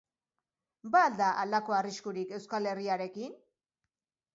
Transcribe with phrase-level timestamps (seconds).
[0.95, 3.41] Ba al da halako arriskurik Euskal Herriarekin?